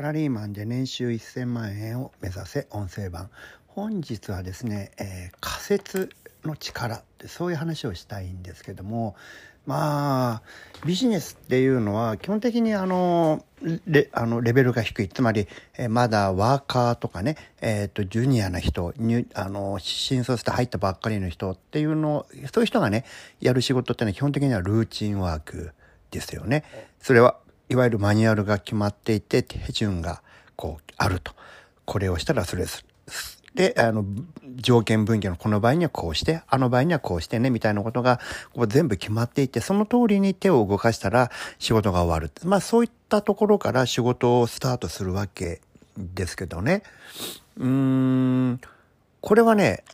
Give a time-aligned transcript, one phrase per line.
[0.00, 3.28] サラリーマンで年収1000万円を目指せ音声版
[3.66, 6.08] 本日はですね、えー、仮説
[6.42, 9.14] の力ってそういう話をしたいんですけども
[9.66, 10.42] まあ
[10.86, 13.44] ビジネスっていうのは基本的にあの
[13.86, 23.04] レあのレベルが低いつまり、えー、まだワーカーとかね、えーと、ジュニアな人にあの新卒で入ったばっかりの人っていうのそういう人がね
[23.42, 25.72] やる仕事ってのは基本的にはルーチンワーク
[26.10, 26.64] ですよね。
[27.02, 27.36] それは
[27.70, 30.22] いわゆるマニュアルが決まっていて手順が
[30.56, 31.32] こうあると。
[31.86, 32.86] これをしたらそれする。
[33.54, 34.04] で、あの、
[34.56, 38.20] 条件分岐のこの場合にはこうして、あの場合にはこうしてね、みたいなことが
[38.52, 42.30] こう全部決まっていて、その通りに手を動かしたら仕事が終わる。
[42.44, 45.60] まあそういったところから仕事をスタートするわけ
[45.96, 46.82] ですけどね。
[47.56, 48.60] うーん、
[49.20, 49.84] これはね、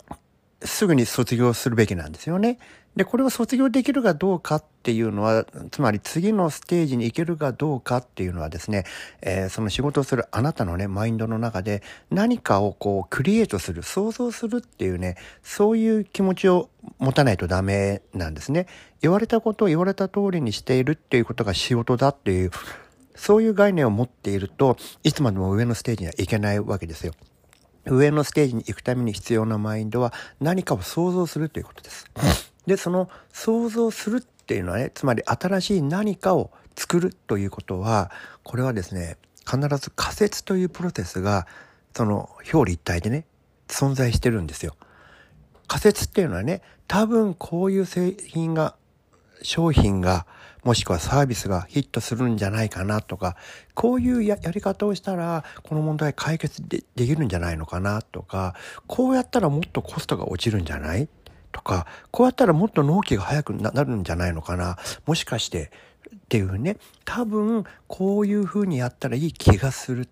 [0.63, 2.59] すぐに卒業するべきなんですよね。
[2.97, 8.85] で、これを卒業できるかどうかっていうのは、つまり次のステージに行けるかどうかっていうのはですね、
[9.21, 18.67] えー、その仕事をするあなたのね、マインドの中で何かをこうクリエイトする、想像するっていうね、そういう気持ちを持たないとダメなんですね。
[19.03, 22.51] 言われたことを言われた通りにしているっていうことが仕事だっていう、
[23.15, 27.13] そういう概念を持っているといつまでも上のステージには行けないわけですよ。
[27.87, 32.07] 上のステージに行くために必要なマインドは何かを想像するということです。
[32.67, 38.11] で、その想像するっていうのはね、つまり新しい何かを作るということは、
[38.43, 39.17] これはですね、
[39.49, 41.47] 必ず仮説というプロセスが、
[41.95, 43.25] その表裏一体でね、
[43.69, 44.77] 存在してるんですよ。
[45.69, 48.77] 仮説っていうのはね、多分こういう製品が、
[49.43, 50.27] 商品が、
[50.65, 53.37] もしくはサービスがヒットするんじゃないかなとか、
[53.75, 58.55] こういうやり方をしたら、この問題解決できるんじゃないのかなとか、
[58.87, 61.09] こうやったらもっとコストが落ちるんじゃない
[61.53, 64.77] とか、こうやったらもっと納期が早くなるんじゃないのかな。
[65.07, 65.71] もしかして
[66.15, 70.09] っていうね、多分こういうふうにやったらいい気がする。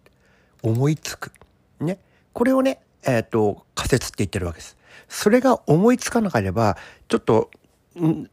[0.63, 1.33] 思いつく。
[1.81, 1.99] ね。
[2.33, 4.79] これをね、えっ、ー、と、仮説って言ってるわけです。
[5.09, 7.51] それが思いつかなければ、ちょっと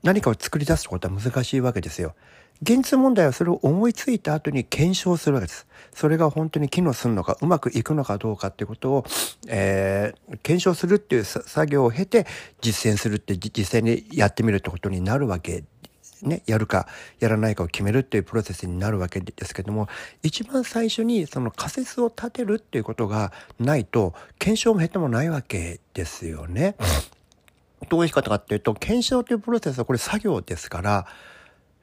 [0.03, 2.15] 何かを作り出すことは難しいわけですよ。
[2.63, 5.65] 現実問題はそれを思いついた後に検証するわけです。
[5.93, 9.05] それが本当に機能するのか、うまくいくのかどうかっていうことを、
[9.47, 12.27] えー、検証するっていう作業を経て
[12.61, 15.63] 実践するって実際にやってみるってことになるわけ
[16.21, 16.87] ね、やるか
[17.19, 19.87] やらないかを決めるっていうプロセスになるわけですけども
[20.21, 26.75] 一番最初にその仮説を立てるっていうことがないと検証も減ってもないわけですよね。
[27.91, 31.05] どういう仕方かっていうと検証というプロセスはこれ作業ですから、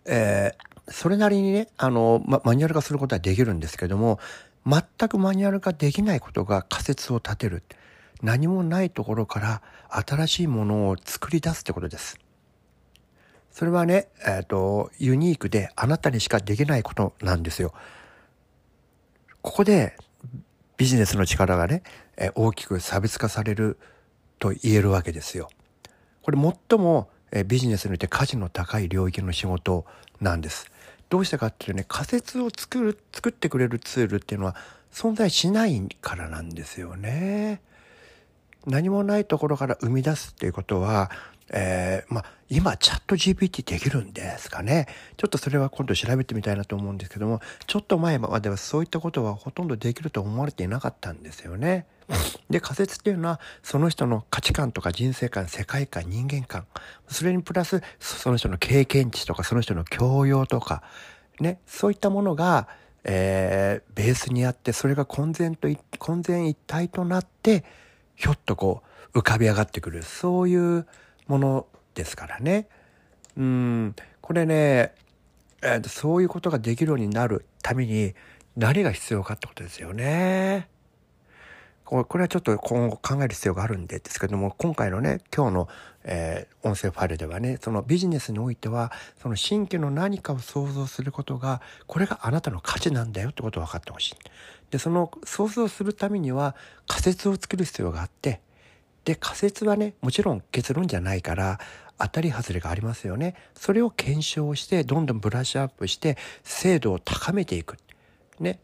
[0.06, 4.18] えー、それなりにね、あの、ま、マニュアル化することはできるんですけども、
[4.66, 7.62] 全くマニュアル化できないことが仮説を立てる。
[8.22, 12.18] 何もないところから新しいものを作り出すってことです。
[13.50, 17.74] それはね、えっ、ー、と、ユニークであなたにしかできないことなんですよ。
[19.42, 19.94] ここで
[20.78, 21.82] ビジネスの力がね、
[22.16, 23.76] え大きく差別化される
[24.38, 25.50] と言えるわけですよ。
[26.28, 27.08] これ最も
[27.46, 29.86] ビジネスにおいて価値の高い領域の仕事
[30.20, 30.70] なんです。
[31.08, 34.54] どうしたかっていうとね仮説を作る作ってくれるツールっていうのは
[34.92, 37.62] 存在しないからなんですよね。
[38.66, 41.10] 何もないところから生み出すっていうことは、
[41.48, 51.86] えー、まあ今チャット GPT できるんですかねちょっとそれは今度調べてみたいなと思うんですけどもちょっと前まではそういったことはほとんどできると思われていなかったんですよね。
[52.48, 56.66] で仮説っていうのはその人の価値観とか人生観世界観人間観
[57.08, 60.82] それにプラスその人の経験値とかその人の教養とか
[61.40, 62.68] ねそういったものが、
[63.04, 67.64] えー、ベースにあってそれが混然と混然一体となって
[68.14, 68.82] ひょっとこ
[69.14, 70.86] う浮かび上がってくるそういう
[71.26, 72.68] ものですからね。
[73.36, 74.94] うんこれね、
[75.62, 78.14] えー、そういうことができるようになるために
[78.56, 80.68] 何が必要かってことですよね。
[81.88, 85.68] これはちょっと今後考える必要があるんでですけども今回のね今日の、
[86.04, 88.92] えー、音声ファイルではねそのビジネスにおいては
[89.22, 94.16] その新規の何かを想像することがこれがあなたの価値なんだよってことを分かってほしい。
[94.70, 96.54] でその想像するためには
[96.86, 98.42] 仮説を作る必要があって
[99.06, 101.58] で仮説はねもちろん結論じゃないから
[101.98, 103.34] 当たり外れがありますよね。
[103.54, 107.78] それを検証してどんどんブラッシュアップして精度を高めていく。
[108.38, 108.60] ね。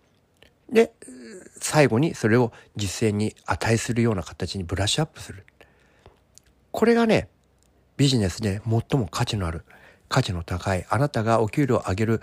[0.71, 0.93] で
[1.61, 5.45] 最後にそれを実践に値するような形にブラッシュアップする。
[6.71, 7.29] これがね、
[7.97, 9.65] ビジネスで最も価値のある、
[10.09, 12.21] 価値の高い、あなたがお給料を上げる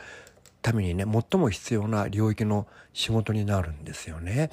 [0.62, 4.50] ためにね、最も必要な領域の仕事になるんですよね。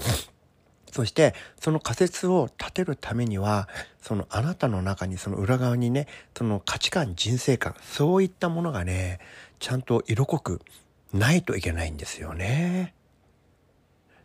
[0.90, 3.68] そして、その仮説を立てるためには、
[4.00, 9.18] そのあなたの中にその裏側にね、その価値観、人生観、そういったものがね、
[9.58, 10.60] ちゃんと色濃く
[11.12, 12.94] ないといけないんですよね。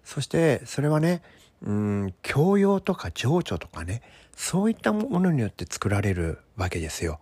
[0.03, 1.21] そしてそれはね
[1.61, 4.01] うん教養とか情緒とかね
[4.35, 7.19] そういったものによって作られるわけですよ。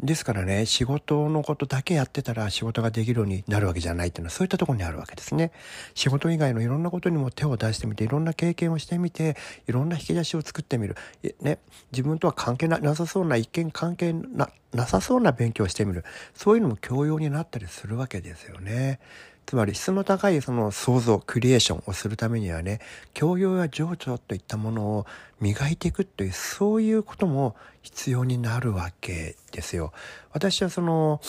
[0.00, 5.52] ですからね仕事のことだけやってたら仕事ができるようになるわけじゃないっていうのはそういったところにあるわけですね。
[5.94, 9.36] 仕事以外のいろんなことにも手を出してみていろんな経験をしてみて
[9.68, 10.96] いろんな引き出しを作ってみる。
[11.40, 11.58] ね、
[11.92, 14.48] 自分とは関係なさそうな一見関係な
[14.86, 16.04] さそうな勉強をしてみる
[16.34, 18.98] そういうのも教養になったりするわけですよね。
[19.46, 22.80] つまり質の高いその創造クリエーションをするためにはね
[23.12, 25.06] 教養や情緒といったものを
[25.40, 29.92] 磨いていくというそういうことも必要になるわけですよ。
[30.32, 31.20] 私はその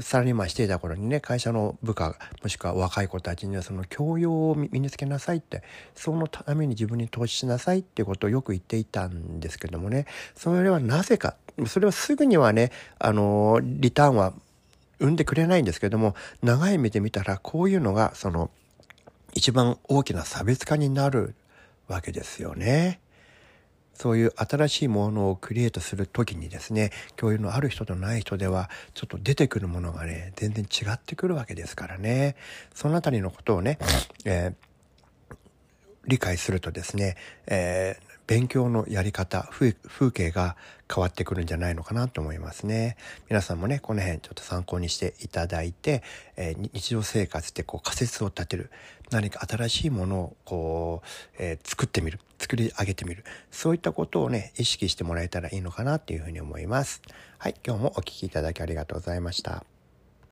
[0.00, 5.62] サラリーマンしていた頃にね会社の部下もしくは若い子たちにはその教養を身につけなさいって
[5.94, 11.36] そのために自分に投資しなさいっていうことをよく言っていたんですけどもねそれはなぜか
[11.66, 14.32] それはすぐにはねあのリターンは
[15.00, 18.50] 生んでくれないんですけども長い目で見たらこういうのがその
[19.34, 21.34] 一番大きな差別化になる
[21.86, 23.00] わけですよね。
[23.94, 32.36] そういう新しいものをクリエイトする時にですね教養のある人とない人ではちょっと出てくるものがね全然違ってくるわけですからね
[32.72, 33.76] そのあたりのことをね、
[34.24, 35.34] えー、
[36.06, 37.16] 理解するとですね、
[37.48, 39.72] えー、勉強のやり方風
[40.12, 40.54] 景が
[40.94, 42.96] 変わってくるんじゃないのかなと思いますね。
[43.30, 46.02] 皆さんもねこの辺ちょっと参考にしていただいて、
[46.36, 48.70] えー、日常生活でこう仮説を立てる
[49.10, 51.08] 何か新しいものをこう、
[51.38, 57.00] えー、作ってみる作り上げてみるそういったことをね意識してもらえたらいいのかなっていうふうに思います。
[57.38, 59.77] はい今日もお聴きいただきありがとうございました。